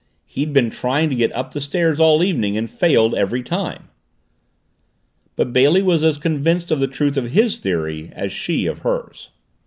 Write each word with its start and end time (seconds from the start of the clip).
He'd 0.25 0.51
been 0.51 0.71
trying 0.71 1.11
to 1.11 1.15
get 1.15 1.31
up 1.33 1.51
the 1.51 1.61
stairs 1.61 1.99
all 1.99 2.23
evening 2.23 2.57
and 2.57 2.67
failed 2.67 3.13
every 3.13 3.43
time." 3.43 3.89
But 5.35 5.53
Bailey 5.53 5.83
was 5.83 6.03
as 6.03 6.17
convinced 6.17 6.71
of 6.71 6.79
the 6.79 6.87
truth 6.87 7.17
of 7.17 7.29
his 7.29 7.59
theory 7.59 8.09
as 8.15 8.33
she 8.33 8.65
of 8.65 8.79
hers. 8.79 9.29